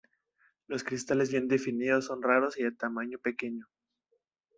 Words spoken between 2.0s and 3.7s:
son raros y de tamaño pequeño.